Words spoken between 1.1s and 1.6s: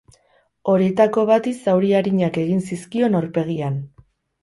bati